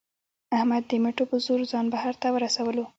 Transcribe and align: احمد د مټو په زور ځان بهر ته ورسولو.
احمد 0.57 0.83
د 0.89 0.91
مټو 1.03 1.23
په 1.29 1.37
زور 1.45 1.59
ځان 1.71 1.85
بهر 1.93 2.13
ته 2.21 2.27
ورسولو. 2.35 2.83